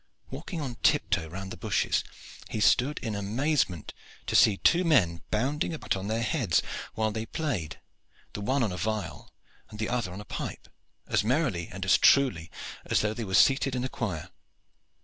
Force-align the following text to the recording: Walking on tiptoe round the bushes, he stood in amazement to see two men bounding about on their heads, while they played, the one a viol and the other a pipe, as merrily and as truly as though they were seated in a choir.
Walking 0.31 0.59
on 0.61 0.77
tiptoe 0.81 1.27
round 1.29 1.51
the 1.51 1.57
bushes, 1.57 2.03
he 2.49 2.59
stood 2.59 2.97
in 3.03 3.13
amazement 3.13 3.93
to 4.25 4.35
see 4.35 4.57
two 4.57 4.83
men 4.83 5.21
bounding 5.29 5.75
about 5.75 5.95
on 5.95 6.07
their 6.07 6.23
heads, 6.23 6.63
while 6.95 7.11
they 7.11 7.27
played, 7.27 7.79
the 8.33 8.41
one 8.41 8.63
a 8.63 8.77
viol 8.77 9.31
and 9.69 9.77
the 9.77 9.89
other 9.89 10.11
a 10.11 10.25
pipe, 10.25 10.67
as 11.05 11.23
merrily 11.23 11.67
and 11.67 11.85
as 11.85 11.99
truly 11.99 12.49
as 12.85 13.01
though 13.01 13.13
they 13.13 13.23
were 13.23 13.35
seated 13.35 13.75
in 13.75 13.83
a 13.83 13.89
choir. 13.89 14.31